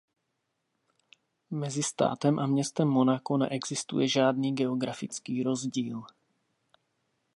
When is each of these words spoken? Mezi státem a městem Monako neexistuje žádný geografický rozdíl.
Mezi 1.51 1.83
státem 1.83 2.39
a 2.39 2.45
městem 2.45 2.87
Monako 2.87 3.37
neexistuje 3.37 4.07
žádný 4.07 4.51
geografický 4.55 5.43
rozdíl. 5.43 6.03